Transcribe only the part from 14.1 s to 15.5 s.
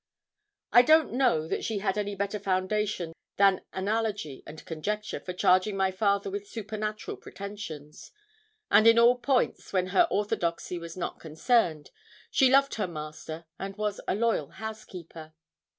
loyal housekeeper.